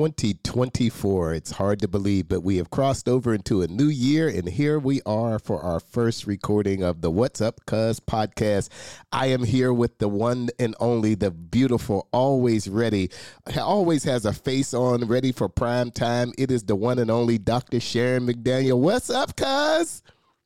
[0.00, 1.34] are into 2024.
[1.34, 4.78] It's hard to believe, but we have crossed over into a new year, and here
[4.78, 8.68] we are for our first recording of the What's Up Cuz podcast.
[9.12, 13.10] I am here with the one and only, the beautiful, always ready,
[13.58, 16.32] always has a face on, ready for prime time.
[16.36, 17.80] It is the one and only Dr.
[17.80, 18.78] Sharon McDaniel.
[18.78, 20.02] What's up, cuz?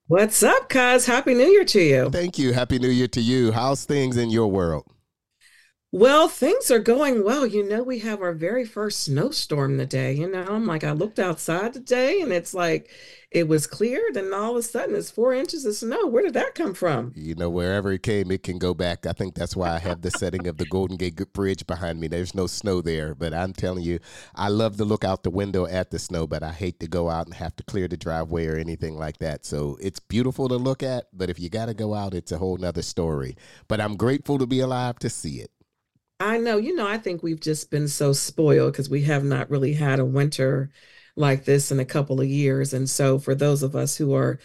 [0.06, 1.06] What's up, cuz?
[1.06, 2.10] Happy New Year to you.
[2.10, 2.52] Thank you.
[2.52, 3.52] Happy New Year to you.
[3.52, 4.84] How's things in your world?
[5.92, 7.44] Well, things are going well.
[7.44, 10.12] You know, we have our very first snowstorm today.
[10.12, 12.88] You know, I'm like, I looked outside today and it's like
[13.32, 16.06] it was cleared, and all of a sudden it's four inches of snow.
[16.06, 17.12] Where did that come from?
[17.16, 19.04] You know, wherever it came, it can go back.
[19.04, 22.06] I think that's why I have the setting of the Golden Gate Bridge behind me.
[22.06, 23.98] There's no snow there, but I'm telling you,
[24.36, 27.10] I love to look out the window at the snow, but I hate to go
[27.10, 29.44] out and have to clear the driveway or anything like that.
[29.44, 32.38] So it's beautiful to look at, but if you got to go out, it's a
[32.38, 33.36] whole nother story.
[33.66, 35.50] But I'm grateful to be alive to see it.
[36.20, 39.50] I know, you know, I think we've just been so spoiled because we have not
[39.50, 40.70] really had a winter
[41.16, 42.74] like this in a couple of years.
[42.74, 44.38] And so for those of us who are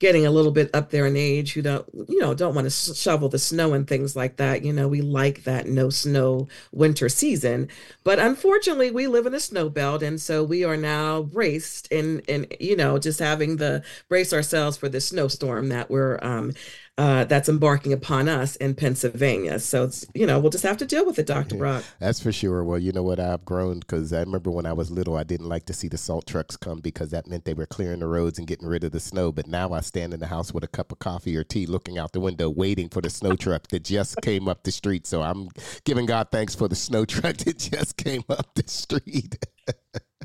[0.00, 2.94] getting a little bit up there in age who don't you know don't want to
[2.94, 7.08] shovel the snow and things like that you know we like that no snow winter
[7.08, 7.68] season
[8.04, 12.20] but unfortunately we live in a snow belt and so we are now braced in
[12.28, 16.52] in you know just having the brace ourselves for the snowstorm that we're um
[16.98, 19.58] uh, that's embarking upon us in Pennsylvania.
[19.58, 21.84] So it's you know we'll just have to deal with it, Doctor Brock.
[21.98, 22.64] That's for sure.
[22.64, 25.48] Well, you know what I've grown because I remember when I was little, I didn't
[25.48, 28.38] like to see the salt trucks come because that meant they were clearing the roads
[28.38, 29.30] and getting rid of the snow.
[29.30, 31.98] But now I stand in the house with a cup of coffee or tea, looking
[31.98, 35.06] out the window, waiting for the snow truck that just came up the street.
[35.06, 35.48] So I'm
[35.84, 39.36] giving God thanks for the snow truck that just came up the street.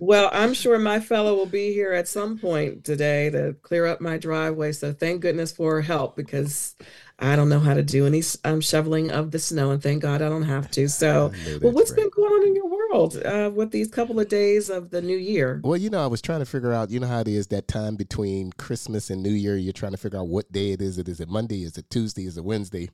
[0.01, 4.01] Well, I'm sure my fellow will be here at some point today to clear up
[4.01, 4.71] my driveway.
[4.71, 6.75] So thank goodness for help because
[7.19, 10.23] I don't know how to do any um, shoveling of the snow, and thank God
[10.23, 10.89] I don't have to.
[10.89, 11.31] So,
[11.61, 11.97] well, what's right.
[11.97, 15.17] been going on in your world uh, with these couple of days of the new
[15.17, 15.61] year?
[15.63, 16.89] Well, you know, I was trying to figure out.
[16.89, 19.55] You know how it is that time between Christmas and New Year.
[19.55, 20.97] You're trying to figure out what day it is.
[20.97, 21.61] It is it Monday?
[21.61, 22.25] Is it Tuesday?
[22.25, 22.89] Is it Wednesday?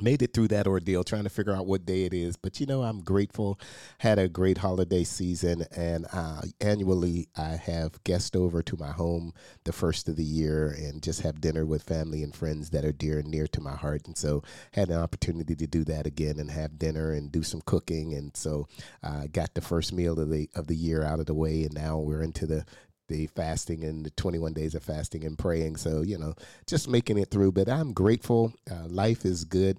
[0.00, 2.36] Made it through that ordeal trying to figure out what day it is.
[2.36, 3.58] But you know i'm grateful.
[3.98, 9.32] Had a great holiday season and uh, annually i have guests over to my home
[9.64, 12.92] the first of the year and just have dinner with family and friends that are
[12.92, 14.06] dear and near to my heart.
[14.06, 17.62] And so had an opportunity to do that again and have dinner and do some
[17.64, 18.14] cooking.
[18.14, 18.68] And so
[19.02, 21.64] i uh, got the first meal of the of the year out of the way
[21.64, 22.64] and now we're into the
[23.08, 25.76] the fasting and the 21 days of fasting and praying.
[25.76, 26.34] So, you know,
[26.66, 27.52] just making it through.
[27.52, 28.52] But I'm grateful.
[28.70, 29.78] Uh, life is good.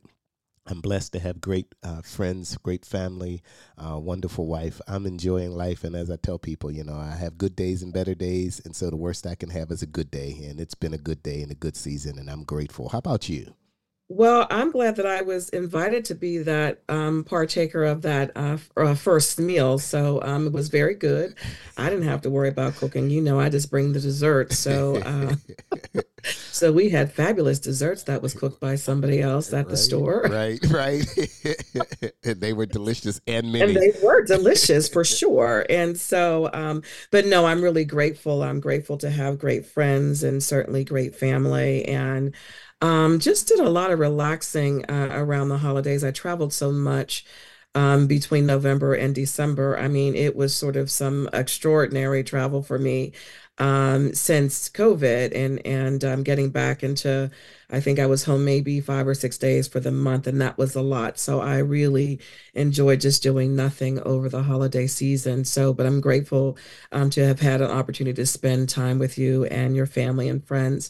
[0.67, 3.43] I'm blessed to have great uh, friends, great family,
[3.77, 4.81] uh, wonderful wife.
[4.87, 5.83] I'm enjoying life.
[5.83, 8.61] And as I tell people, you know, I have good days and better days.
[8.65, 10.35] And so the worst I can have is a good day.
[10.49, 12.17] And it's been a good day and a good season.
[12.17, 12.89] And I'm grateful.
[12.89, 13.53] How about you?
[14.07, 18.57] Well, I'm glad that I was invited to be that um, partaker of that uh,
[18.77, 19.79] uh, first meal.
[19.79, 21.33] So um, it was very good.
[21.75, 23.09] I didn't have to worry about cooking.
[23.09, 24.53] You know, I just bring the dessert.
[24.53, 25.35] So, uh,
[26.51, 30.27] so we had fabulous desserts that was cooked by somebody else at right, the store.
[30.29, 32.11] Right, right.
[32.21, 33.63] they were delicious and many.
[33.63, 35.65] And they were delicious for sure.
[35.67, 38.43] And so, um, but no, I'm really grateful.
[38.43, 42.35] I'm grateful to have great friends and certainly great family and.
[42.81, 46.03] Um, just did a lot of relaxing uh, around the holidays.
[46.03, 47.25] I traveled so much
[47.73, 49.77] um, between November and December.
[49.77, 53.13] I mean, it was sort of some extraordinary travel for me
[53.57, 57.29] um, since COVID and and um, getting back into.
[57.69, 60.57] I think I was home maybe five or six days for the month, and that
[60.57, 61.17] was a lot.
[61.17, 62.19] So I really
[62.53, 65.45] enjoyed just doing nothing over the holiday season.
[65.45, 66.57] So, but I'm grateful
[66.91, 70.45] um, to have had an opportunity to spend time with you and your family and
[70.45, 70.89] friends.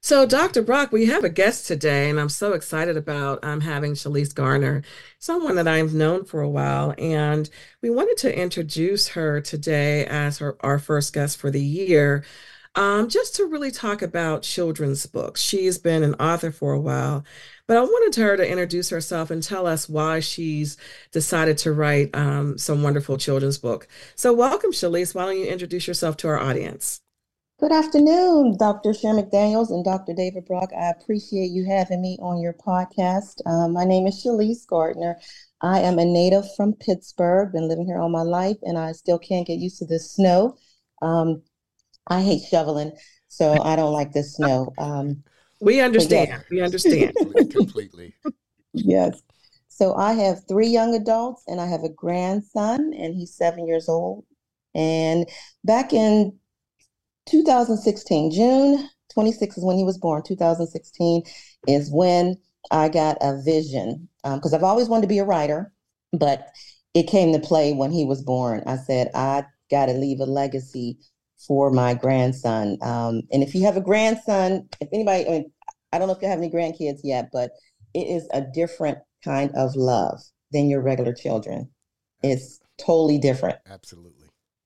[0.00, 0.62] So, Dr.
[0.62, 4.82] Brock, we have a guest today, and I'm so excited about um, having Shalise Gardner,
[5.18, 6.94] someone that I've known for a while.
[6.98, 7.48] And
[7.82, 12.24] we wanted to introduce her today as her, our first guest for the year,
[12.74, 15.40] um, just to really talk about children's books.
[15.40, 17.24] She's been an author for a while,
[17.66, 20.76] but I wanted her to introduce herself and tell us why she's
[21.12, 23.88] decided to write um, some wonderful children's book.
[24.14, 25.14] So, welcome, Shalise.
[25.14, 26.99] Why don't you introduce yourself to our audience?
[27.60, 28.94] Good afternoon, Dr.
[28.94, 30.14] Sharon McDaniels and Dr.
[30.14, 30.70] David Brock.
[30.72, 33.42] I appreciate you having me on your podcast.
[33.44, 35.20] Um, my name is Shalise Gardner.
[35.60, 39.18] I am a native from Pittsburgh, been living here all my life, and I still
[39.18, 40.56] can't get used to the snow.
[41.02, 41.42] Um,
[42.06, 42.92] I hate shoveling,
[43.28, 44.72] so I don't like the snow.
[44.78, 45.22] Um,
[45.60, 46.30] we understand.
[46.30, 46.40] Yeah.
[46.50, 47.14] We understand
[47.50, 48.14] completely.
[48.72, 49.20] Yes.
[49.68, 53.86] So I have three young adults, and I have a grandson, and he's seven years
[53.86, 54.24] old.
[54.74, 55.28] And
[55.62, 56.38] back in
[57.30, 60.22] 2016, June 26 is when he was born.
[60.22, 61.22] 2016
[61.68, 62.36] is when
[62.70, 65.72] I got a vision because um, I've always wanted to be a writer,
[66.12, 66.48] but
[66.94, 68.62] it came to play when he was born.
[68.66, 70.98] I said, I got to leave a legacy
[71.46, 72.76] for my grandson.
[72.82, 75.52] Um, and if you have a grandson, if anybody, I, mean,
[75.92, 77.52] I don't know if you have any grandkids yet, but
[77.94, 80.20] it is a different kind of love
[80.52, 81.70] than your regular children.
[82.22, 83.58] It's totally different.
[83.68, 84.19] Absolutely.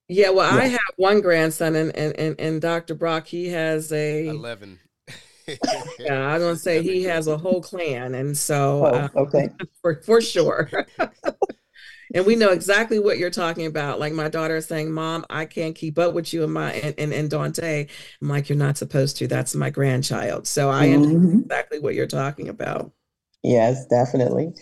[0.08, 0.62] Yeah, well, yeah.
[0.62, 2.94] I have one grandson, and, and and and Dr.
[2.94, 4.78] Brock, he has a eleven.
[5.98, 9.48] yeah, I was gonna say he has a whole clan, and so oh, uh, okay,
[9.82, 10.70] for for sure.
[12.14, 13.98] and we know exactly what you're talking about.
[13.98, 16.94] Like my daughter is saying, "Mom, I can't keep up with you and my and
[16.98, 17.86] and, and Dante."
[18.20, 19.26] I'm like, "You're not supposed to.
[19.26, 21.02] That's my grandchild." So I mm-hmm.
[21.02, 22.92] understand exactly what you're talking about.
[23.42, 24.52] Yes, definitely.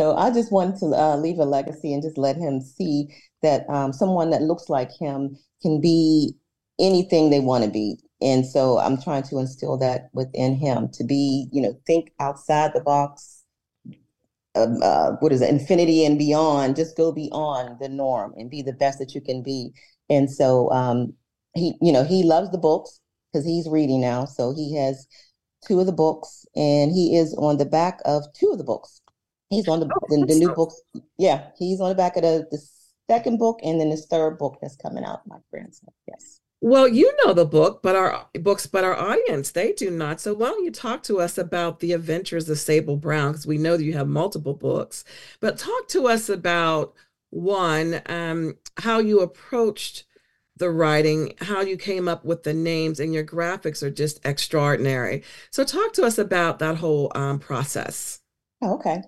[0.00, 3.68] So I just wanted to uh, leave a legacy and just let him see that
[3.68, 6.32] um, someone that looks like him can be
[6.78, 7.98] anything they want to be.
[8.22, 12.70] And so I'm trying to instill that within him to be, you know, think outside
[12.72, 13.44] the box.
[14.54, 15.50] Um, uh, what is it?
[15.50, 16.76] Infinity and beyond.
[16.76, 19.74] Just go beyond the norm and be the best that you can be.
[20.08, 21.12] And so um,
[21.54, 24.24] he, you know, he loves the books because he's reading now.
[24.24, 25.06] So he has
[25.68, 28.99] two of the books, and he is on the back of two of the books.
[29.50, 30.72] He's on the oh, the, the new book.
[31.18, 32.62] Yeah, he's on the back of the, the
[33.10, 35.26] second book, and then this third book that's coming out.
[35.26, 35.90] My grandson.
[36.08, 36.40] Yes.
[36.62, 40.20] Well, you know the book, but our books, but our audience, they do not.
[40.20, 43.32] So why don't you talk to us about the adventures of Sable Brown?
[43.32, 45.04] Because we know that you have multiple books,
[45.40, 46.94] but talk to us about
[47.30, 50.04] one, um, how you approached
[50.56, 55.22] the writing, how you came up with the names, and your graphics are just extraordinary.
[55.50, 58.20] So talk to us about that whole um, process.
[58.62, 59.02] Oh, okay.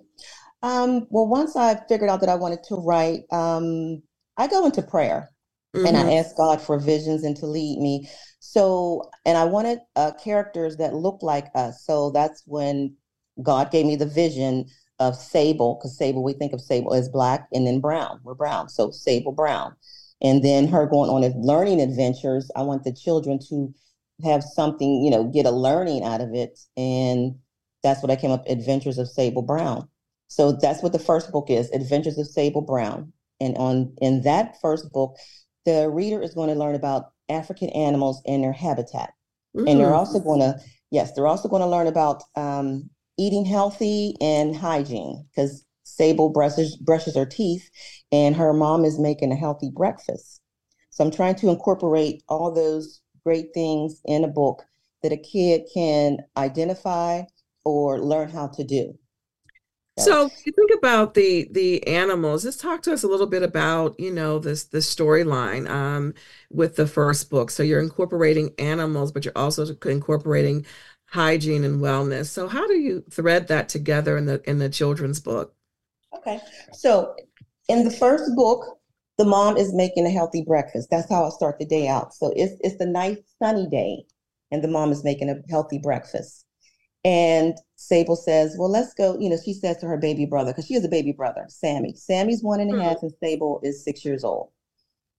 [0.63, 4.01] Um, well, once I figured out that I wanted to write, um,
[4.37, 5.29] I go into prayer
[5.75, 5.85] mm-hmm.
[5.85, 6.11] and I mm-hmm.
[6.11, 8.09] ask God for visions and to lead me.
[8.39, 11.83] So, and I wanted uh, characters that look like us.
[11.85, 12.95] So that's when
[13.41, 14.65] God gave me the vision
[14.99, 18.21] of Sable, because Sable, we think of Sable as black and then brown.
[18.23, 18.69] We're brown.
[18.69, 19.75] So Sable Brown.
[20.21, 22.49] And then her going on learning adventures.
[22.55, 23.73] I want the children to
[24.23, 26.57] have something, you know, get a learning out of it.
[26.77, 27.35] And
[27.81, 29.89] that's what I came up, Adventures of Sable Brown.
[30.33, 33.13] So that's what the first book is, Adventures of Sable Brown.
[33.39, 35.15] And on in that first book,
[35.63, 39.11] the reader is going to learn about African animals and their habitat.
[39.55, 39.69] Mm.
[39.69, 40.59] And they're also going to,
[40.89, 42.89] yes, they're also going to learn about um,
[43.19, 47.69] eating healthy and hygiene because Sable brushes, brushes her teeth
[48.11, 50.41] and her mom is making a healthy breakfast.
[50.89, 54.63] So I'm trying to incorporate all those great things in a book
[55.03, 57.21] that a kid can identify
[57.63, 58.97] or learn how to do.
[59.97, 62.43] So you think about the the animals.
[62.43, 66.13] Just talk to us a little bit about you know this the storyline um,
[66.49, 67.51] with the first book.
[67.51, 70.65] So you're incorporating animals, but you're also incorporating
[71.05, 72.27] hygiene and wellness.
[72.27, 75.53] So how do you thread that together in the in the children's book?
[76.17, 76.39] Okay,
[76.73, 77.15] so
[77.69, 78.79] in the first book,
[79.19, 80.87] the mom is making a healthy breakfast.
[80.89, 82.13] That's how I start the day out.
[82.15, 84.05] So it's it's the nice sunny day,
[84.51, 86.42] and the mom is making a healthy breakfast.
[87.05, 89.17] And Sable says, Well, let's go.
[89.19, 91.93] You know, she says to her baby brother, because she has a baby brother, Sammy.
[91.95, 93.07] Sammy's one and a half, mm-hmm.
[93.07, 94.49] and Sable is six years old.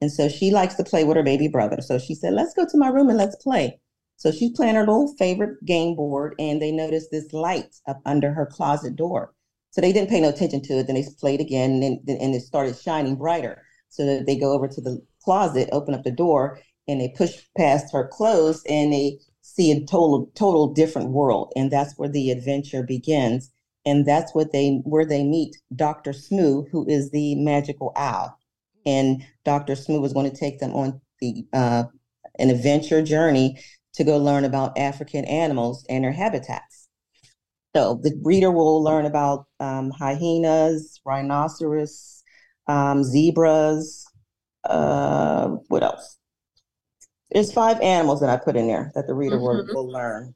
[0.00, 1.80] And so she likes to play with her baby brother.
[1.80, 3.80] So she said, Let's go to my room and let's play.
[4.16, 8.32] So she's playing her little favorite game board, and they noticed this light up under
[8.32, 9.34] her closet door.
[9.70, 10.86] So they didn't pay no attention to it.
[10.86, 13.62] Then they played again, and, and it started shining brighter.
[13.90, 17.42] So that they go over to the closet, open up the door, and they push
[17.56, 19.18] past her clothes, and they
[19.54, 23.52] see a total total different world and that's where the adventure begins
[23.86, 28.38] and that's what they where they meet dr smoo who is the magical owl.
[28.86, 31.84] And dr smoo is going to take them on the uh,
[32.38, 33.60] an adventure journey
[33.94, 36.88] to go learn about african animals and their habitats.
[37.76, 42.22] So the reader will learn about um, hyenas rhinoceros
[42.66, 44.04] um, zebras
[44.64, 46.18] uh, what else
[47.34, 49.74] there's five animals that I put in there that the reader mm-hmm.
[49.74, 50.34] will, will learn.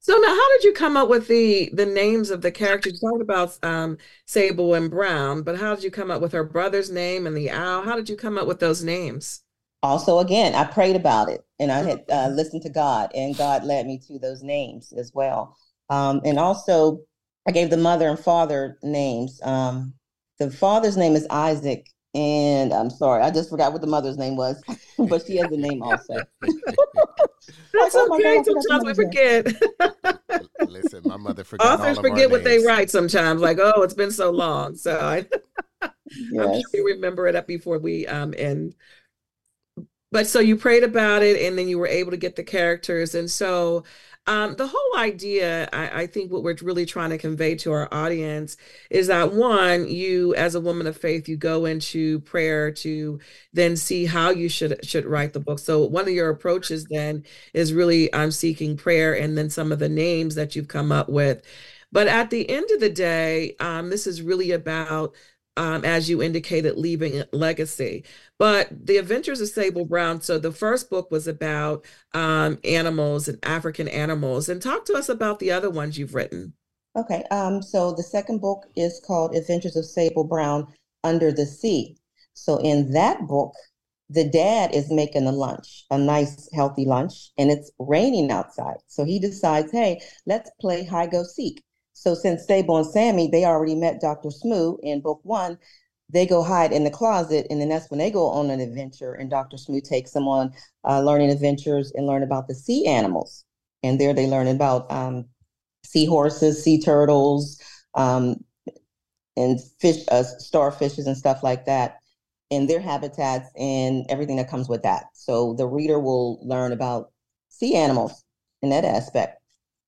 [0.00, 3.00] So now, how did you come up with the the names of the characters?
[3.00, 6.44] You talked about um, Sable and Brown, but how did you come up with her
[6.44, 7.82] brother's name and the owl?
[7.82, 9.42] How did you come up with those names?
[9.82, 13.64] Also, again, I prayed about it and I had uh, listened to God, and God
[13.64, 15.56] led me to those names as well.
[15.90, 17.00] Um, and also,
[17.46, 19.40] I gave the mother and father names.
[19.42, 19.94] Um,
[20.38, 24.36] the father's name is Isaac, and I'm sorry, I just forgot what the mother's name
[24.36, 24.62] was,
[24.98, 26.14] but she has a name also.
[27.72, 28.36] That's oh okay.
[28.36, 29.46] God, sometimes we forget.
[30.66, 31.80] Listen, my mother forgot.
[31.80, 33.40] Authors forget what they write sometimes.
[33.40, 34.74] Like, oh, it's been so long.
[34.76, 35.26] So I,
[35.82, 35.90] yes.
[36.40, 38.74] I'm sure you remember it up before we um end.
[40.10, 43.14] But so you prayed about it, and then you were able to get the characters,
[43.14, 43.84] and so
[44.28, 47.88] um, the whole idea, I, I, think what we're really trying to convey to our
[47.90, 48.58] audience
[48.90, 53.18] is that one, you as a woman of faith, you go into prayer to
[53.54, 55.58] then see how you should should write the book.
[55.58, 59.72] So one of your approaches then is really I'm um, seeking prayer and then some
[59.72, 61.42] of the names that you've come up with.
[61.90, 65.14] But at the end of the day, um, this is really about
[65.58, 68.04] um, as you indicated, leaving legacy.
[68.38, 71.84] But The Adventures of Sable Brown, so the first book was about
[72.14, 74.48] um, animals and African animals.
[74.48, 76.54] And talk to us about the other ones you've written.
[76.96, 80.66] Okay, um, so the second book is called Adventures of Sable Brown
[81.02, 81.96] Under the Sea.
[82.34, 83.52] So in that book,
[84.10, 88.76] the dad is making a lunch, a nice, healthy lunch, and it's raining outside.
[88.86, 91.62] So he decides, hey, let's play hide go seek.
[91.98, 94.30] So since Sable and Sammy, they already met Dr.
[94.30, 95.58] Smoo in book one,
[96.10, 99.14] they go hide in the closet, and then that's when they go on an adventure.
[99.14, 99.58] And Dr.
[99.58, 100.52] Smoo takes them on
[100.84, 103.44] uh, learning adventures and learn about the sea animals.
[103.82, 105.26] And there they learn about um,
[105.84, 107.60] seahorses, sea turtles,
[107.94, 108.36] um,
[109.36, 111.98] and fish, uh, starfishes, and stuff like that,
[112.50, 115.06] and their habitats and everything that comes with that.
[115.14, 117.10] So the reader will learn about
[117.48, 118.24] sea animals
[118.62, 119.40] in that aspect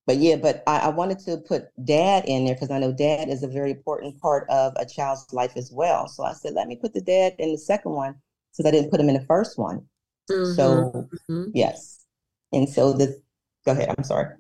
[0.07, 3.29] but yeah, but I, I, wanted to put dad in there because I know dad
[3.29, 6.09] is a very important part of a child's life as well.
[6.09, 8.15] So I said, let me put the dad in the second one
[8.53, 9.87] since I didn't put him in the first one.
[10.31, 10.55] Mm-hmm.
[10.55, 11.51] So mm-hmm.
[11.55, 12.05] yes.
[12.53, 13.21] And so the
[13.65, 13.95] go ahead.
[13.97, 14.35] I'm sorry.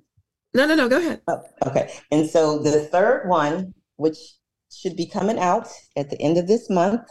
[0.54, 1.20] No, no, no, go ahead.
[1.28, 1.92] Oh, okay.
[2.10, 4.16] And so the third one, which
[4.72, 7.02] should be coming out at the end of this month.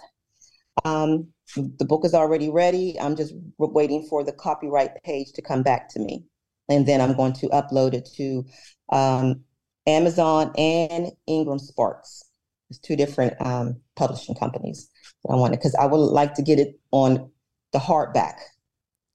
[0.84, 3.00] Um, the book is already ready.
[3.00, 6.26] I'm just waiting for the copyright page to come back to me
[6.70, 8.46] and then I'm going to upload it to
[8.92, 9.42] um,
[9.88, 12.24] Amazon and Ingram Sparks.
[12.70, 14.90] It's two different um, publishing companies
[15.24, 17.32] that I wanted because I would like to get it on
[17.74, 18.36] the hardback,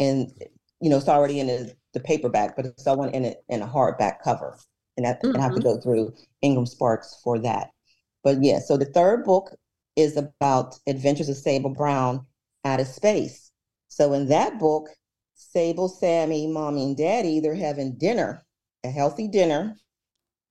[0.01, 0.31] and
[0.81, 3.67] you know it's already in the, the paperback, but it's all in it in a
[3.67, 4.59] hardback cover,
[4.97, 5.35] and, that, mm-hmm.
[5.35, 5.69] and I have to mm-hmm.
[5.69, 7.71] go through Ingram Sparks for that.
[8.25, 9.55] But yeah, so the third book
[9.97, 12.27] is about Adventures of Sable Brown
[12.65, 13.53] out of space.
[13.89, 14.89] So in that book,
[15.35, 18.45] Sable, Sammy, mommy, and daddy, they're having dinner,
[18.85, 19.77] a healthy dinner.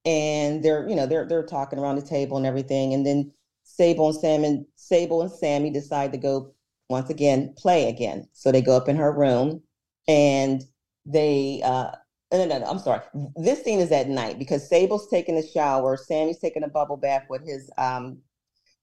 [0.05, 2.93] And they're, you know, they're they're talking around the table and everything.
[2.93, 3.31] And then
[3.63, 6.53] Sable and Sam and Sable and Sammy decide to go
[6.89, 8.27] once again play again.
[8.33, 9.61] So they go up in her room
[10.07, 10.63] and
[11.05, 11.91] they uh
[12.31, 13.01] no, no, no, I'm sorry.
[13.35, 17.25] This scene is at night because Sable's taking a shower, Sammy's taking a bubble bath
[17.29, 18.17] with his um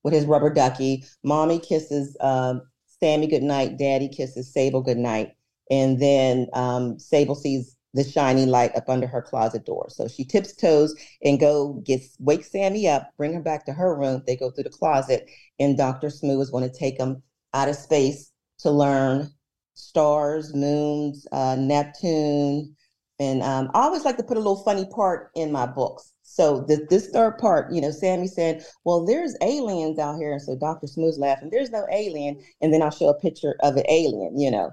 [0.03, 1.05] with his rubber ducky.
[1.23, 5.35] Mommy kisses um Sammy goodnight, daddy kisses Sable goodnight.
[5.71, 9.87] And then um, Sable sees the shiny light up under her closet door.
[9.89, 13.97] So she tips toes and go gets wake Sammy up, bring her back to her
[13.97, 14.23] room.
[14.27, 16.11] They go through the closet, and Dr.
[16.11, 17.23] Smoo is going to take them
[17.55, 19.31] out of space to learn
[19.75, 22.77] stars, moons, uh, Neptune.
[23.19, 26.13] And um, I always like to put a little funny part in my books.
[26.23, 30.41] So this, this third part, you know, Sammy said, "Well, there's aliens out here," and
[30.41, 30.87] so Dr.
[30.87, 31.51] Smoo's laughing.
[31.51, 34.71] There's no alien, and then I'll show a picture of an alien, you know.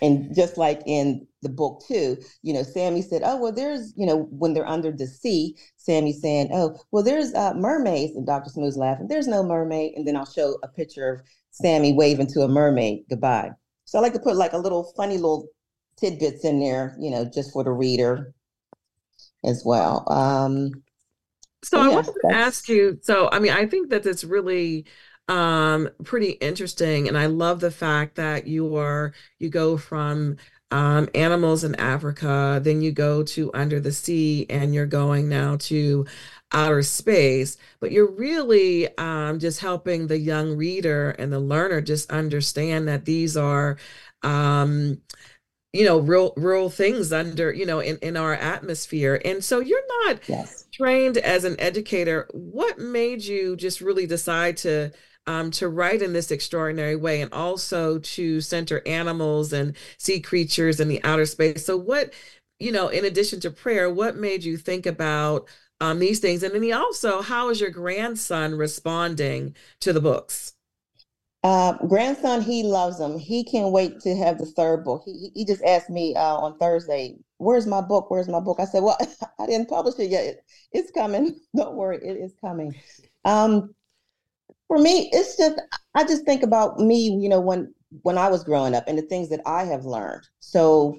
[0.00, 4.06] And just like in the book too, you know, Sammy said, "Oh, well, there's, you
[4.06, 8.50] know, when they're under the sea, Sammy's saying, "Oh, well, there's uh, mermaids," and Dr.
[8.50, 9.08] Smoo's laughing.
[9.08, 13.04] There's no mermaid, and then I'll show a picture of Sammy waving to a mermaid
[13.10, 13.50] goodbye.
[13.86, 15.48] So I like to put like a little funny little
[15.96, 18.34] tidbits in there, you know, just for the reader
[19.44, 20.04] as well.
[20.12, 20.82] Um,
[21.64, 22.98] so, so yeah, I wanted to ask you.
[23.02, 24.86] So, I mean, I think that it's really
[25.28, 30.36] um pretty interesting and i love the fact that you are you go from
[30.70, 35.56] um, animals in africa then you go to under the sea and you're going now
[35.56, 36.04] to
[36.52, 42.10] outer space but you're really um, just helping the young reader and the learner just
[42.10, 43.78] understand that these are
[44.22, 45.00] um,
[45.72, 49.86] you know real real things under you know in in our atmosphere and so you're
[50.04, 50.66] not yes.
[50.72, 54.90] trained as an educator what made you just really decide to
[55.28, 60.80] um, to write in this extraordinary way and also to center animals and sea creatures
[60.80, 61.66] in the outer space.
[61.66, 62.14] So, what,
[62.58, 65.46] you know, in addition to prayer, what made you think about
[65.82, 66.42] um, these things?
[66.42, 70.54] And then also, how is your grandson responding to the books?
[71.44, 73.18] Uh, grandson, he loves them.
[73.18, 75.02] He can't wait to have the third book.
[75.04, 78.10] He he just asked me uh, on Thursday, "Where's my book?
[78.10, 78.96] Where's my book?" I said, "Well,
[79.38, 80.24] I didn't publish it yet.
[80.24, 81.38] It, it's coming.
[81.56, 82.74] Don't worry, it is coming."
[83.24, 83.74] Um,
[84.68, 85.60] for me, it's just
[85.94, 89.02] I just think about me, you know, when when I was growing up and the
[89.02, 90.28] things that I have learned.
[90.40, 90.98] So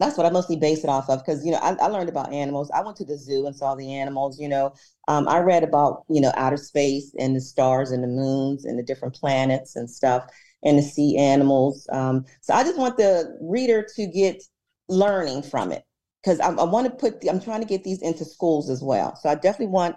[0.00, 2.32] that's what I mostly base it off of because you know I, I, learned about
[2.32, 2.70] animals.
[2.74, 4.40] I went to the zoo and saw the animals.
[4.40, 4.74] You know,
[5.08, 8.78] um, I read about you know outer space and the stars and the moons and
[8.78, 10.26] the different planets and stuff
[10.64, 11.86] and the sea animals.
[11.92, 14.42] Um, so I just want the reader to get
[14.88, 15.84] learning from it
[16.22, 18.82] because I, I want to put the, I'm trying to get these into schools as
[18.82, 19.14] well.
[19.16, 19.96] So I definitely want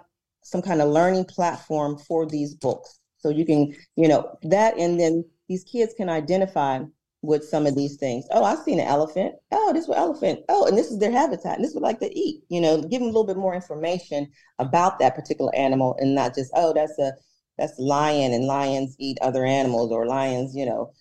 [0.50, 3.00] some kind of learning platform for these books.
[3.18, 6.80] So you can, you know, that and then these kids can identify
[7.22, 8.24] with some of these things.
[8.30, 9.34] Oh, I've seen an elephant.
[9.50, 10.40] Oh, this is an elephant.
[10.48, 11.56] Oh, and this is their habitat.
[11.56, 12.42] And this is what like to eat.
[12.48, 14.28] You know, give them a little bit more information
[14.58, 17.12] about that particular animal and not just, oh, that's a
[17.58, 20.92] that's a lion and lions eat other animals or lions, you know.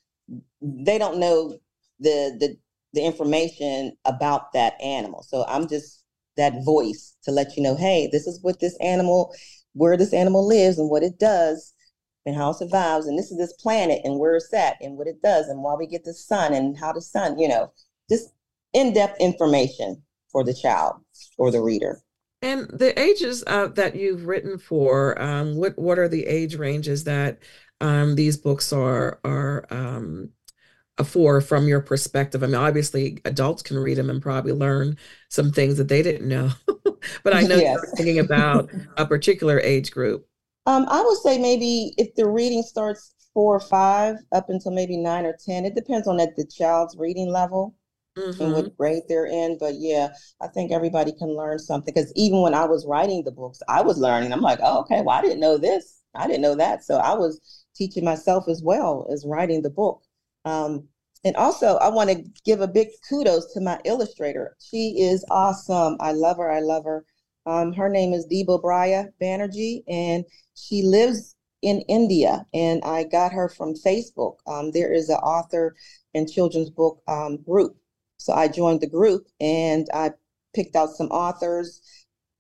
[0.61, 1.59] They don't know
[1.99, 2.57] the the
[2.93, 5.21] the information about that animal.
[5.21, 6.03] So I'm just
[6.37, 9.33] that voice to let you know, hey, this is what this animal,
[9.73, 11.73] where this animal lives and what it does
[12.25, 13.07] and how it survives.
[13.07, 15.75] And this is this planet and where it's at and what it does and why
[15.75, 17.71] we get the sun and how the sun, you know,
[18.09, 18.29] just
[18.73, 20.01] in-depth information
[20.31, 20.95] for the child
[21.37, 22.01] or the reader.
[22.41, 27.03] And the ages uh, that you've written for, um, what what are the age ranges
[27.05, 27.39] that
[27.81, 30.29] um, these books are are um,
[31.03, 32.43] for from your perspective?
[32.43, 34.97] I mean, obviously, adults can read them and probably learn
[35.29, 36.51] some things that they didn't know.
[37.23, 37.75] but I know yes.
[37.75, 40.27] you're thinking about a particular age group.
[40.65, 44.97] Um, I would say maybe if the reading starts four or five up until maybe
[44.97, 45.63] nine or ten.
[45.63, 47.75] It depends on that the child's reading level
[48.17, 48.41] mm-hmm.
[48.41, 48.75] and what mm-hmm.
[48.75, 49.59] grade they're in.
[49.59, 50.09] But yeah,
[50.41, 53.83] I think everybody can learn something because even when I was writing the books, I
[53.83, 54.33] was learning.
[54.33, 56.01] I'm like, oh, okay, well, I didn't know this.
[56.15, 56.83] I didn't know that.
[56.83, 57.39] So I was
[57.75, 60.01] teaching myself as well as writing the book.
[60.47, 60.87] Um,
[61.23, 64.55] and also, I want to give a big kudos to my illustrator.
[64.59, 65.97] She is awesome.
[65.99, 66.49] I love her.
[66.49, 67.05] I love her.
[67.45, 70.23] Um, her name is Debapriya Banerjee, and
[70.55, 72.45] she lives in India.
[72.53, 74.37] And I got her from Facebook.
[74.47, 75.75] Um, there is an author
[76.13, 77.75] and children's book um, group.
[78.17, 80.11] So I joined the group and I
[80.55, 81.81] picked out some authors.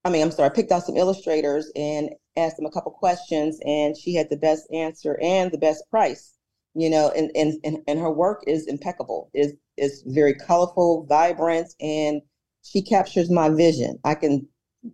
[0.05, 3.59] I mean, I'm sorry, I picked out some illustrators and asked them a couple questions,
[3.65, 6.36] and she had the best answer and the best price
[6.75, 11.73] you know, and, and, and, and her work is impeccable, is is very colorful, vibrant,
[11.79, 12.21] and
[12.63, 13.99] she captures my vision.
[14.03, 14.47] I can,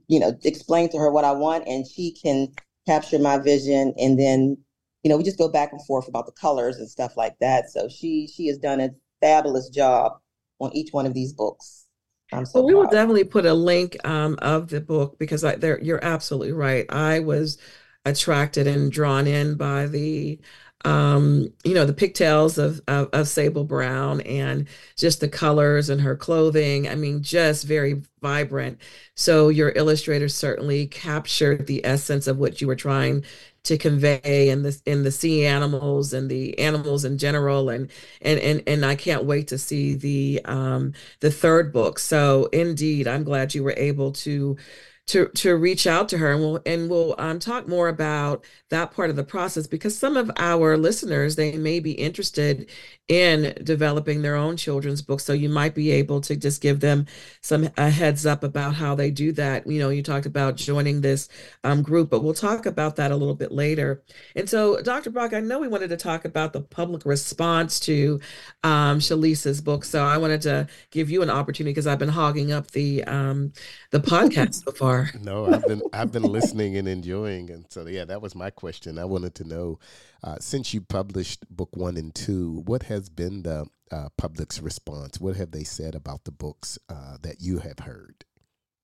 [0.08, 2.50] you know, explain to her what I want and she can
[2.86, 4.58] capture my vision and then,
[5.04, 7.70] you know, we just go back and forth about the colors and stuff like that.
[7.70, 8.90] So she she has done a
[9.22, 10.20] fabulous job
[10.60, 11.86] on each one of these books.
[12.32, 15.56] I'm so well, we will definitely put a link um, of the book because I,
[15.56, 16.86] there you're absolutely right.
[16.90, 17.58] I was
[18.06, 20.40] attracted and drawn in by the
[20.86, 24.68] um, you know, the pigtails of, of, of Sable Brown and
[24.98, 26.90] just the colors and her clothing.
[26.90, 28.80] I mean, just very vibrant.
[29.16, 33.24] So your illustrator certainly captured the essence of what you were trying
[33.64, 37.90] to convey in the in the sea animals and the animals in general and
[38.22, 41.98] and and and I can't wait to see the um the third book.
[42.00, 44.58] So indeed, I'm glad you were able to
[45.06, 48.92] to to reach out to her and we'll and we'll um, talk more about that
[48.92, 52.70] part of the process because some of our listeners they may be interested
[53.10, 57.06] in developing their own children's books so you might be able to just give them
[57.42, 59.68] some a heads up about how they do that.
[59.68, 61.28] You know you talked about joining this
[61.66, 64.04] um, group but we'll talk about that a little bit later.
[64.38, 68.22] And so dr brock i know we wanted to talk about the public response to
[68.64, 72.52] um, shalisa's book so i wanted to give you an opportunity because i've been hogging
[72.52, 73.52] up the um,
[73.92, 78.06] the podcast so far no i've been i've been listening and enjoying and so yeah
[78.06, 79.80] that was my question i wanted to know
[80.24, 85.20] uh, since you published book one and two, what has been the uh, public's response?
[85.20, 88.24] What have they said about the books uh, that you have heard?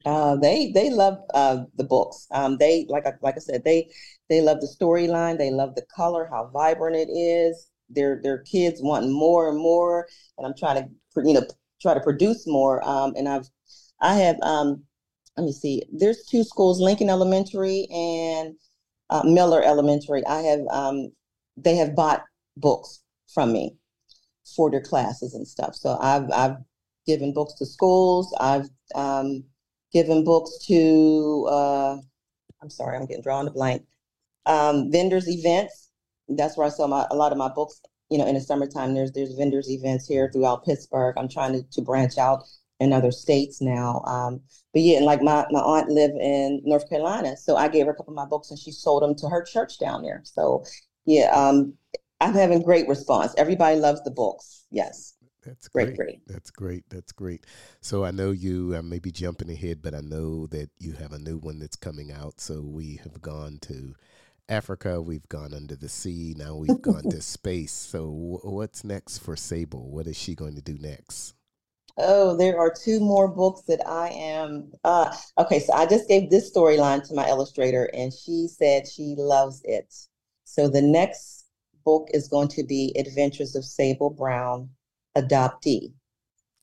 [0.05, 2.27] Uh, they they love uh, the books.
[2.31, 3.89] Um, they like like I said, they
[4.29, 5.37] they love the storyline.
[5.37, 7.69] They love the color, how vibrant it is.
[7.89, 11.45] Their their kids want more and more, and I'm trying to you know
[11.81, 12.85] try to produce more.
[12.87, 13.49] Um, and I've
[14.01, 14.83] I have um,
[15.39, 15.83] let me see.
[15.89, 18.55] There's two schools, Lincoln Elementary and
[19.09, 20.25] uh, Miller Elementary.
[20.25, 21.13] I have um,
[21.55, 22.23] they have bought
[22.57, 23.01] books
[23.33, 23.77] from me
[24.55, 25.75] for their classes and stuff.
[25.75, 26.57] So I've I've
[27.07, 28.35] given books to schools.
[28.37, 29.45] I've um,
[29.93, 31.97] given books to uh,
[32.61, 33.85] I'm sorry, I'm getting drawn a blank.
[34.45, 35.89] Um, vendors events.
[36.27, 37.81] That's where I sell my a lot of my books.
[38.09, 41.17] You know, in the summertime, there's there's vendors events here throughout Pittsburgh.
[41.17, 42.43] I'm trying to, to branch out
[42.79, 44.01] in other states now.
[44.05, 44.41] Um,
[44.73, 47.91] but yeah, and like my my aunt lived in North Carolina, so I gave her
[47.91, 50.21] a couple of my books, and she sold them to her church down there.
[50.23, 50.63] So
[51.05, 51.73] yeah, um,
[52.21, 53.33] I'm having great response.
[53.37, 54.65] Everybody loves the books.
[54.71, 55.15] Yes.
[55.45, 55.95] That's great.
[55.95, 55.97] great.
[55.97, 56.27] great.
[56.27, 56.83] That's great.
[56.89, 57.45] That's great.
[57.81, 61.13] So I know you I may be jumping ahead, but I know that you have
[61.13, 62.41] a new one that's coming out.
[62.41, 63.95] So we have gone to
[64.49, 67.71] Africa, we've gone under the sea, now we've gone to space.
[67.71, 69.89] So w- what's next for Sable?
[69.91, 71.35] What is she going to do next?
[72.01, 74.71] Oh, there are two more books that I am.
[74.83, 79.15] Uh, okay, so I just gave this storyline to my illustrator, and she said she
[79.17, 79.93] loves it.
[80.45, 81.45] So the next
[81.83, 84.69] book is going to be Adventures of Sable Brown,
[85.17, 85.93] Adoptee.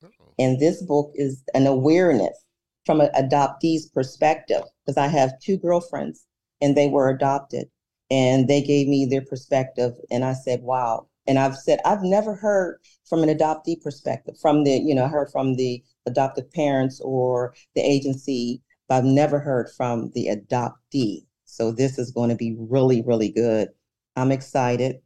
[0.02, 0.08] Oh.
[0.38, 2.44] And this book is an awareness
[2.84, 6.24] from an adoptee's perspective, because I have two girlfriends
[6.60, 7.68] and they were adopted
[8.10, 9.92] and they gave me their perspective.
[10.10, 11.08] And I said, wow.
[11.26, 15.30] And I've said, I've never heard from an adoptee perspective, from the, you know, heard
[15.30, 21.26] from the adoptive parents or the agency, but I've never heard from the adoptee.
[21.44, 23.68] So this is going to be really, really good.
[24.16, 24.96] I'm excited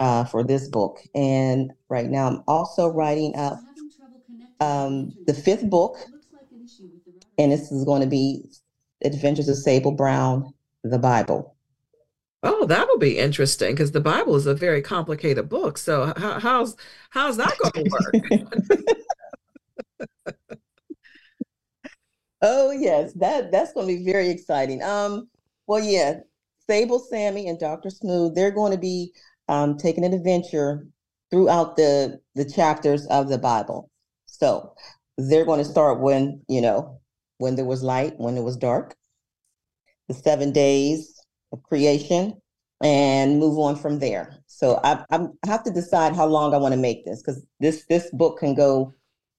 [0.00, 0.98] uh, for this book.
[1.14, 3.58] And right now, I'm also writing up
[4.60, 5.96] um, the fifth book,
[7.38, 8.44] and this is going to be
[9.04, 11.54] Adventures of Sable Brown, the Bible.
[12.42, 15.76] Oh, that'll be interesting because the Bible is a very complicated book.
[15.76, 16.76] So how, how's
[17.10, 18.78] how's that going to
[19.98, 20.08] work?
[22.42, 24.82] oh yes, that that's going to be very exciting.
[24.84, 25.28] Um,
[25.66, 26.20] well, yeah,
[26.68, 27.90] Sable, Sammy, and Dr.
[27.90, 29.12] Smoo, they're going to be
[29.48, 30.86] um, taking an adventure
[31.32, 33.90] throughout the the chapters of the Bible.
[34.26, 34.74] So
[35.16, 37.00] they're going to start when you know
[37.38, 38.94] when there was light, when it was dark,
[40.06, 41.17] the seven days
[41.56, 42.40] creation,
[42.82, 44.38] and move on from there.
[44.46, 47.84] So I, I have to decide how long I want to make this because this
[47.86, 48.94] this book can go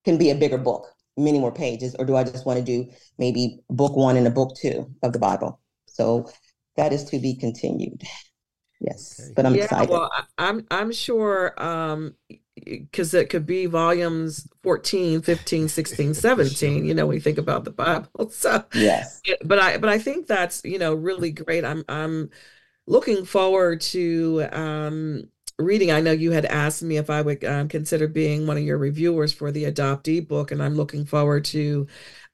[0.05, 2.89] can be a bigger book, many more pages, or do I just want to do
[3.17, 5.59] maybe book one and a book two of the Bible?
[5.85, 6.29] So
[6.75, 8.03] that is to be continued.
[8.79, 9.33] Yes, okay.
[9.35, 9.89] but I'm yeah, excited.
[9.89, 12.15] Well, I'm I'm sure um
[12.65, 17.63] because it could be volumes 14 15 16 17 you know when you think about
[17.63, 21.83] the bible so yes but i but i think that's you know really great i'm
[21.87, 22.29] i'm
[22.85, 25.23] looking forward to um
[25.59, 28.63] reading i know you had asked me if i would um, consider being one of
[28.63, 31.85] your reviewers for the adoptee book and i'm looking forward to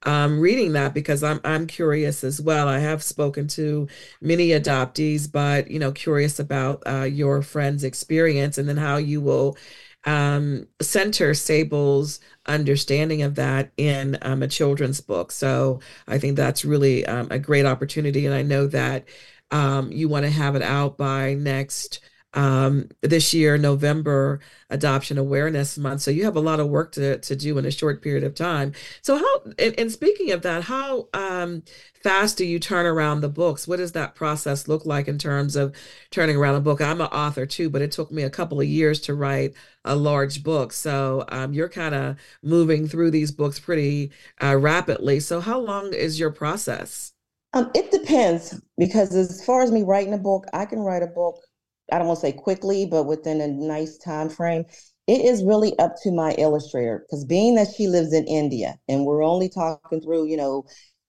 [0.02, 2.68] um, reading that because I'm I'm curious as well.
[2.68, 3.88] I have spoken to
[4.20, 9.20] many adoptees, but you know, curious about uh, your friend's experience and then how you
[9.20, 9.56] will
[10.04, 15.32] um, center Sable's understanding of that in um, a children's book.
[15.32, 19.08] So I think that's really um, a great opportunity, and I know that
[19.50, 22.00] um, you want to have it out by next
[22.36, 26.02] um, this year, November Adoption Awareness Month.
[26.02, 28.34] So you have a lot of work to, to do in a short period of
[28.34, 28.72] time.
[29.00, 31.62] So how, and, and speaking of that, how um,
[32.02, 33.66] fast do you turn around the books?
[33.66, 35.74] What does that process look like in terms of
[36.10, 36.82] turning around a book?
[36.82, 39.54] I'm an author too, but it took me a couple of years to write
[39.86, 40.74] a large book.
[40.74, 45.20] So um, you're kind of moving through these books pretty uh, rapidly.
[45.20, 47.14] So how long is your process?
[47.54, 51.06] Um, it depends because as far as me writing a book, I can write a
[51.06, 51.45] book
[51.92, 54.64] I don't want to say quickly, but within a nice time frame.
[55.06, 59.04] It is really up to my illustrator because being that she lives in India and
[59.04, 60.64] we're only talking through, you know,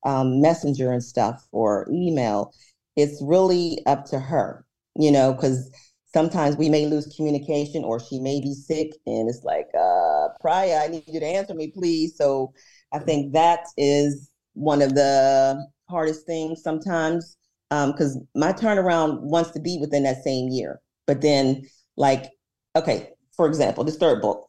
[0.05, 2.53] um, messenger and stuff or email,
[2.95, 5.71] it's really up to her, you know, because
[6.13, 10.77] sometimes we may lose communication or she may be sick and it's like, uh, Priya,
[10.83, 12.15] I need you to answer me, please.
[12.15, 12.53] So
[12.93, 17.35] I think that is one of the hardest things sometimes
[17.69, 20.79] because um, my turnaround wants to be within that same year.
[21.05, 22.31] But then, like,
[22.75, 24.47] okay, for example, this third book,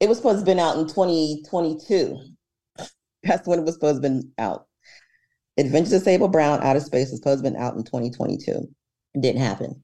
[0.00, 2.18] it was supposed to have been out in 2022.
[3.22, 4.66] That's when it was supposed to have been out.
[5.58, 8.68] Adventures of Sable Brown, Outer Space was supposed to have been out in 2022.
[9.14, 9.82] It didn't happen.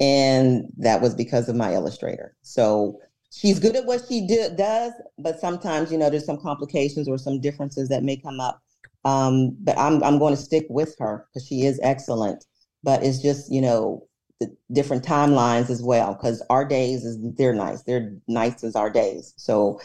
[0.00, 2.34] And that was because of my illustrator.
[2.40, 2.98] So
[3.30, 7.18] she's good at what she do, does, but sometimes, you know, there's some complications or
[7.18, 8.62] some differences that may come up
[9.04, 12.44] um, but I'm I'm going to stick with her because she is excellent.
[12.82, 14.06] But it's just you know
[14.40, 17.82] the different timelines as well because our days is they're nice.
[17.82, 19.34] They're nice as our days.
[19.36, 19.80] So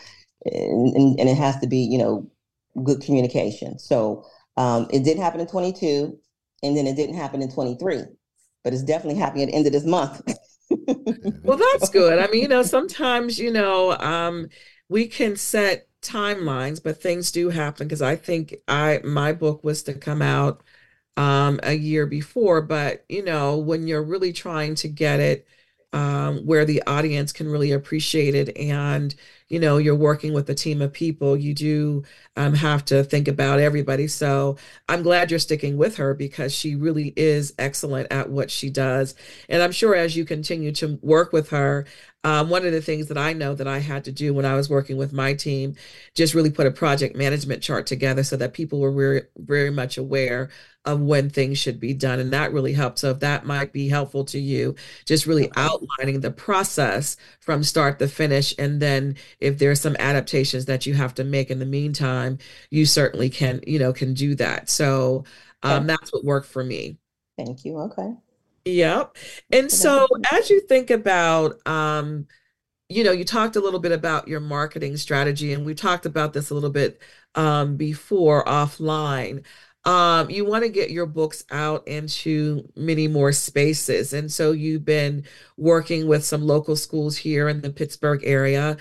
[0.45, 2.30] and, and it has to be you know
[2.84, 3.80] good communication.
[3.80, 4.25] So
[4.58, 6.17] um, it did happen in 22,
[6.63, 8.04] and then it didn't happen in 23,
[8.63, 10.21] but it's definitely happening at the end of this month.
[11.43, 12.19] well, that's good.
[12.19, 14.49] I mean, you know, sometimes you know um,
[14.89, 19.83] we can set timelines, but things do happen because I think I my book was
[19.83, 20.63] to come out
[21.17, 25.47] um, a year before, but you know when you're really trying to get it
[25.93, 29.15] um, where the audience can really appreciate it and
[29.49, 32.03] you know you're working with a team of people you do
[32.36, 34.58] um, have to think about everybody so
[34.89, 39.15] i'm glad you're sticking with her because she really is excellent at what she does
[39.49, 41.86] and i'm sure as you continue to work with her
[42.25, 44.55] um, one of the things that I know that I had to do when I
[44.55, 45.75] was working with my team,
[46.15, 49.99] just really put a project management chart together so that people were very, very much
[49.99, 50.49] aware
[50.86, 52.19] of when things should be done.
[52.19, 52.97] And that really helped.
[52.97, 54.73] So if that might be helpful to you,
[55.05, 58.55] just really outlining the process from start to finish.
[58.58, 62.39] And then if there's some adaptations that you have to make in the meantime,
[62.71, 64.69] you certainly can, you know, can do that.
[64.69, 65.23] So
[65.63, 66.97] um, that's what worked for me.
[67.38, 67.79] Thank you.
[67.79, 68.13] Okay.
[68.65, 69.17] Yep.
[69.51, 72.27] And so as you think about um
[72.88, 76.34] you know, you talked a little bit about your marketing strategy, and we talked about
[76.34, 77.01] this a little bit
[77.34, 79.43] um, before offline.
[79.86, 84.13] Um, you want to get your books out into many more spaces.
[84.13, 85.25] And so you've been
[85.58, 88.77] working with some local schools here in the Pittsburgh area.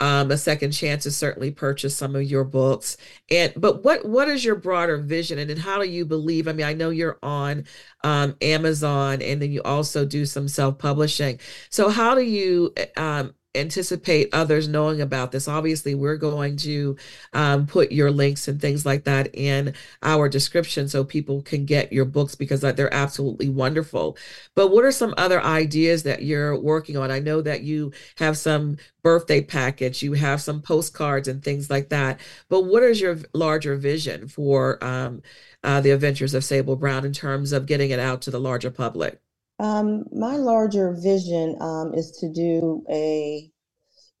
[0.00, 2.96] Um, a second chance to certainly purchase some of your books.
[3.30, 6.46] And but what what is your broader vision and, and how do you believe?
[6.46, 7.64] I mean, I know you're on
[8.04, 11.40] um, Amazon and then you also do some self-publishing.
[11.70, 15.48] So how do you um, anticipate others knowing about this.
[15.48, 16.96] Obviously, we're going to
[17.32, 21.92] um, put your links and things like that in our description so people can get
[21.92, 24.16] your books because they're absolutely wonderful.
[24.54, 27.10] But what are some other ideas that you're working on?
[27.10, 31.88] I know that you have some birthday package, you have some postcards and things like
[31.88, 32.20] that.
[32.48, 35.22] But what is your larger vision for um,
[35.64, 38.70] uh, the Adventures of Sable Brown in terms of getting it out to the larger
[38.70, 39.20] public?
[39.58, 43.50] Um, my larger vision um, is to do a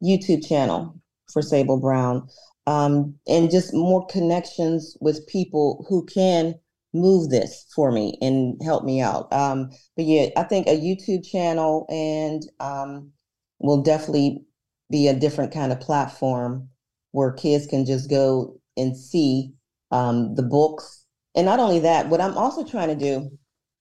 [0.02, 1.00] YouTube channel
[1.32, 2.28] for Sable Brown
[2.66, 6.54] um, and just more connections with people who can
[6.92, 9.32] move this for me and help me out.
[9.32, 13.12] Um, but yeah, I think a YouTube channel and um,
[13.58, 14.42] will definitely
[14.90, 16.68] be a different kind of platform
[17.12, 19.52] where kids can just go and see
[19.90, 21.04] um, the books.
[21.34, 23.30] And not only that, what I'm also trying to do,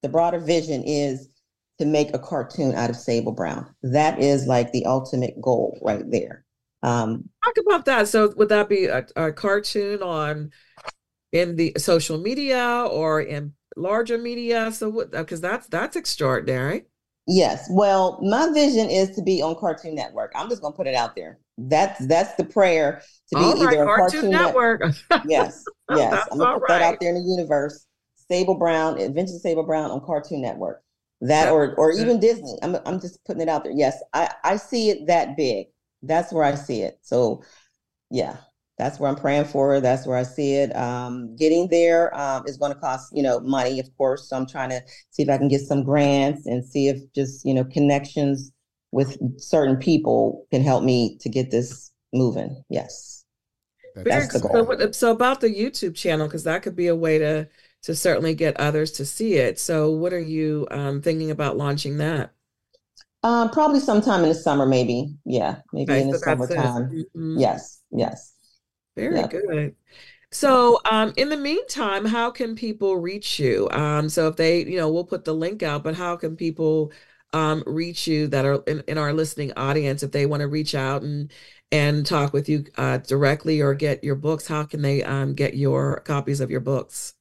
[0.01, 1.29] the broader vision is
[1.79, 3.73] to make a cartoon out of Sable Brown.
[3.83, 6.43] That is like the ultimate goal right there.
[6.83, 8.07] Um, Talk about that.
[8.07, 10.51] So would that be a, a cartoon on
[11.31, 14.71] in the social media or in larger media?
[14.71, 15.11] So what?
[15.11, 16.85] Because that's that's extraordinary.
[17.27, 17.67] Yes.
[17.69, 20.31] Well, my vision is to be on Cartoon Network.
[20.33, 21.39] I'm just gonna put it out there.
[21.57, 24.81] That's that's the prayer to be all either right, on Cartoon, Network.
[24.81, 24.95] Net-
[25.27, 26.27] yes, yes.
[26.31, 27.85] I'm gonna put that out there in the universe.
[28.29, 30.81] Sable Brown, Adventures of Sable Brown on Cartoon Network.
[31.21, 32.57] That or or That- even Disney.
[32.61, 33.73] I'm I'm just putting it out there.
[33.73, 35.67] Yes, I I see it that big.
[36.03, 36.99] That's where I see it.
[37.01, 37.41] So,
[38.11, 38.37] yeah,
[38.77, 39.79] that's where I'm praying for.
[39.81, 40.75] That's where I see it.
[40.75, 44.29] Um, getting there um, is going to cost you know money, of course.
[44.29, 47.43] So I'm trying to see if I can get some grants and see if just
[47.45, 48.51] you know connections
[48.91, 52.63] with certain people can help me to get this moving.
[52.69, 53.25] Yes.
[53.95, 54.77] That's That's the goal.
[54.79, 57.47] So, so about the YouTube channel, because that could be a way to
[57.87, 59.59] to certainly get others to see it.
[59.59, 62.33] So what are you um, thinking about launching that?
[63.23, 65.15] Um, probably sometime in the summer, maybe.
[65.25, 66.97] Yeah, maybe Okay, in the so summertime.
[67.15, 67.35] Mhm.
[67.35, 68.33] Yes, yes.
[68.95, 69.27] Very Yeah.
[69.27, 69.75] good.
[70.31, 73.69] So, um, in the meantime, how can people reach you?
[73.71, 76.93] Um, so if they, you know, we'll put the link out, but how can people
[77.33, 80.75] um, reach you that are in, in our listening audience if they want to reach
[80.75, 81.31] out and
[81.73, 84.47] and talk with you uh, directly or get your books?
[84.47, 87.15] How can they um, get your copies of your books?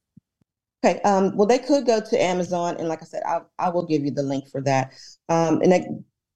[0.85, 3.85] Okay, um, well, they could go to Amazon, and like I said, I I will
[3.85, 4.93] give you the link for that.
[5.27, 5.81] Um, and that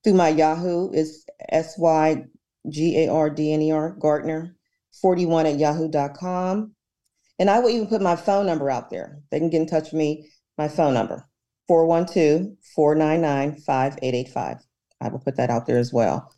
[0.04, 2.26] through my Yahoo is S Y
[2.70, 4.56] G A R D N E R Gardner
[5.02, 6.74] 41 at yahoo.com.
[7.40, 9.20] And I will even put my phone number out there.
[9.32, 10.30] They can get in touch with me.
[10.58, 11.28] My phone number
[11.68, 14.58] 412 499 5885.
[15.02, 16.34] I will put that out there as well.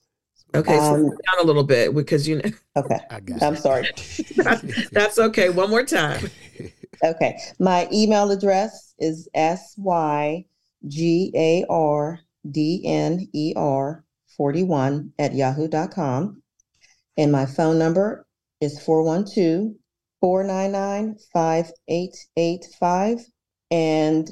[0.55, 3.53] Okay, so Um, slow down a little bit because you know Okay, I got I'm
[3.53, 3.57] it.
[3.57, 3.87] sorry.
[4.91, 5.49] that's okay.
[5.49, 6.29] One more time.
[7.03, 10.45] Okay, my email address is S Y
[10.87, 14.03] G A R D N E R
[14.37, 16.41] 41 at yahoo.com.
[17.17, 18.25] And my phone number
[18.59, 19.75] is 412
[20.19, 23.19] 499 5885.
[23.71, 24.29] And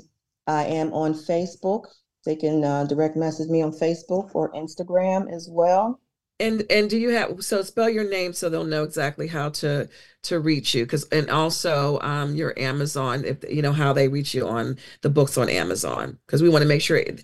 [0.48, 1.86] I am on Facebook.
[2.26, 6.00] They can uh, direct message me on Facebook or Instagram as well.
[6.42, 9.88] And and do you have so spell your name so they'll know exactly how to
[10.24, 14.34] to reach you because and also um your Amazon if you know how they reach
[14.34, 17.24] you on the books on Amazon because we want to make sure it-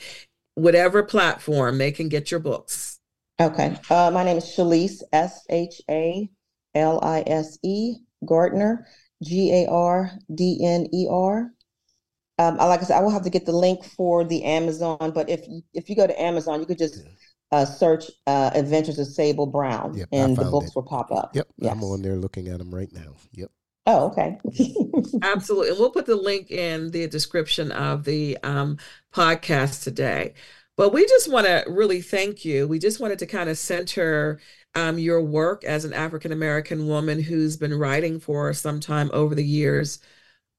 [0.56, 3.00] whatever platform they can get your books.
[3.40, 3.78] Okay.
[3.90, 6.30] Uh, my name is Shalise, S H A
[6.76, 8.88] L I S E, Gardner,
[9.24, 11.52] G A R D N E R.
[12.40, 15.30] Um, like I said, I will have to get the link for the Amazon, but
[15.30, 15.42] if
[15.74, 17.04] if you go to Amazon, you could just
[17.52, 20.76] uh, search uh, Adventures of Sable Brown, Yep, and the books it.
[20.76, 21.36] will pop up.
[21.36, 21.72] Yep, Yes.
[21.74, 23.16] I'm on there looking at them right now.
[23.34, 23.52] Yep.
[23.86, 24.38] Oh, okay.
[25.22, 25.70] Absolutely.
[25.70, 28.78] And we'll put the link in the description of the um,
[29.14, 30.34] podcast today.
[30.76, 32.68] But we just want to really thank you.
[32.68, 34.40] We just wanted to kind of center
[34.76, 39.34] um, your work as an African American woman who's been writing for some time over
[39.34, 40.00] the years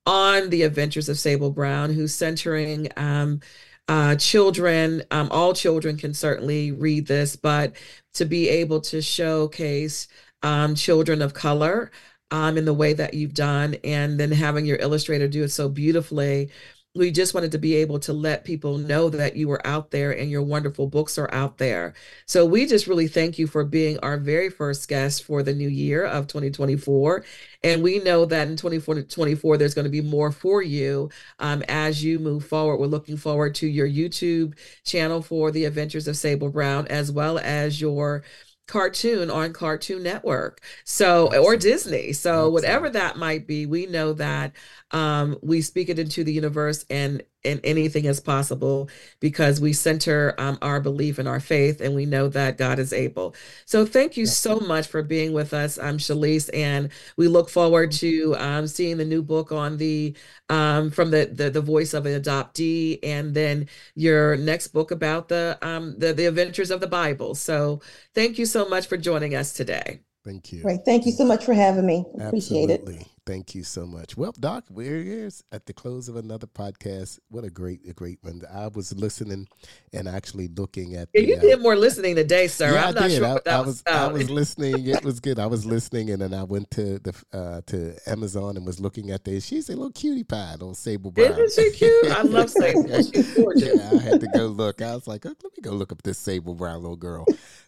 [0.07, 3.41] on the adventures of Sable Brown, who's centering um,
[3.89, 5.03] uh, children.
[5.11, 7.75] Um, all children can certainly read this, but
[8.15, 10.09] to be able to showcase
[10.43, 11.91] um, children of color
[12.31, 15.69] um, in the way that you've done, and then having your illustrator do it so
[15.69, 16.51] beautifully
[16.99, 20.11] we just wanted to be able to let people know that you were out there
[20.11, 21.95] and your wonderful books are out there.
[22.27, 25.69] So we just really thank you for being our very first guest for the new
[25.69, 27.25] year of 2024.
[27.63, 32.03] And we know that in 2024, there's going to be more for you um, as
[32.05, 32.79] you move forward.
[32.79, 37.39] We're looking forward to your YouTube channel for the Adventures of Sable Brown, as well
[37.39, 38.25] as your
[38.69, 40.61] cartoon on Cartoon Network.
[40.85, 42.13] So, or Disney.
[42.13, 44.53] So, whatever that might be, we know that
[44.91, 48.89] um, we speak it into the universe and and anything is possible
[49.21, 52.93] because we center um, our belief in our faith and we know that God is
[52.93, 53.35] able.
[53.65, 55.79] So thank you so much for being with us.
[55.79, 60.17] I'm Shalise, and we look forward to um, seeing the new book on the
[60.49, 65.29] um, from the, the the voice of an adoptee, and then your next book about
[65.29, 67.35] the um the the adventures of the Bible.
[67.35, 67.81] So
[68.15, 70.01] thank you so much for joining us today.
[70.25, 70.63] Thank you.
[70.63, 70.81] Right.
[70.85, 72.05] Thank you so much for having me.
[72.21, 72.97] Appreciate Absolutely.
[72.97, 73.18] it.
[73.29, 74.17] Thank you so much.
[74.17, 77.19] Well, Doc, we're here at the close of another podcast.
[77.29, 78.41] What a great, a great one.
[78.51, 79.49] I was listening
[79.93, 81.11] and actually looking at.
[81.13, 82.73] Yeah, the, you uh, did more listening today, sir.
[82.73, 83.19] Yeah, I'm not did.
[83.19, 83.83] sure I, what that I was.
[83.87, 84.87] I was listening.
[84.89, 85.39] It was good.
[85.39, 89.11] I was listening, and then I went to the uh, to Amazon and was looking
[89.11, 89.45] at this.
[89.45, 91.39] She's a little cutie pie, little Sable Brown.
[91.39, 92.07] Isn't she cute?
[92.07, 93.03] I love Sable.
[93.03, 93.63] She's gorgeous.
[93.63, 94.81] Yeah, I had to go look.
[94.81, 97.27] I was like, oh, let me go look up this Sable Brown little girl.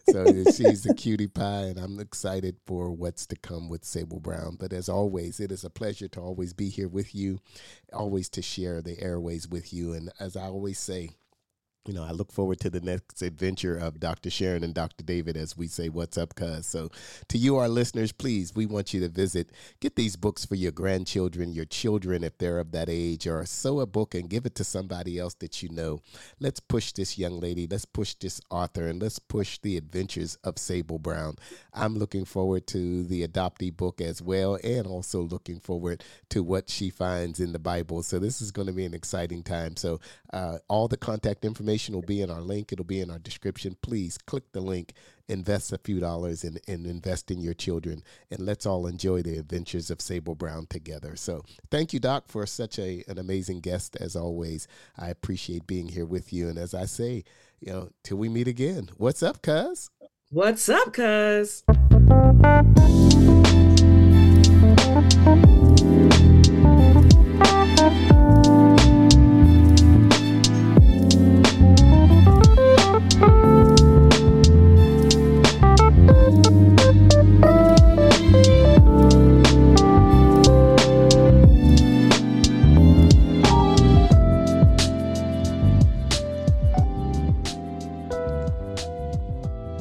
[0.09, 4.57] So she's a cutie pie, and I'm excited for what's to come with Sable Brown.
[4.59, 7.39] But as always, it is a pleasure to always be here with you,
[7.91, 9.93] always to share the airways with you.
[9.93, 11.11] And as I always say,
[11.87, 14.29] you know, I look forward to the next adventure of Dr.
[14.29, 15.03] Sharon and Dr.
[15.03, 16.67] David as we say, What's up, cuz?
[16.67, 16.91] So,
[17.29, 20.71] to you, our listeners, please, we want you to visit, get these books for your
[20.71, 24.53] grandchildren, your children, if they're of that age, or sew a book and give it
[24.55, 26.01] to somebody else that you know.
[26.39, 30.59] Let's push this young lady, let's push this author, and let's push the adventures of
[30.59, 31.37] Sable Brown.
[31.73, 36.69] I'm looking forward to the adoptee book as well, and also looking forward to what
[36.69, 38.03] she finds in the Bible.
[38.03, 39.75] So, this is going to be an exciting time.
[39.77, 39.99] So,
[40.31, 42.73] uh, all the contact information information will be in our link.
[42.73, 43.77] It'll be in our description.
[43.81, 44.91] Please click the link,
[45.29, 48.03] invest a few dollars, and, and invest in your children.
[48.29, 51.15] And let's all enjoy the adventures of Sable Brown together.
[51.15, 54.67] So thank you, Doc, for such a, an amazing guest, as always.
[54.97, 56.49] I appreciate being here with you.
[56.49, 57.23] And as I say,
[57.61, 59.89] you know, till we meet again, what's up, cuz?
[60.29, 61.63] What's up, cuz?